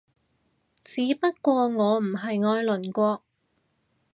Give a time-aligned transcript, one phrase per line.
[0.83, 3.21] 只不過我唔係愛鄰國